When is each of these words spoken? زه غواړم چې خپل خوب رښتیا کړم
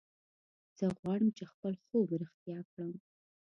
زه 0.77 0.85
غواړم 0.97 1.29
چې 1.37 1.43
خپل 1.51 1.73
خوب 1.85 2.07
رښتیا 2.21 2.59
کړم 2.71 2.93